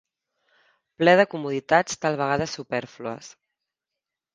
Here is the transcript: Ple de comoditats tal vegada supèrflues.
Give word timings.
Ple 1.01 1.13
de 1.21 1.27
comoditats 1.35 2.03
tal 2.07 2.21
vegada 2.25 2.51
supèrflues. 2.59 3.33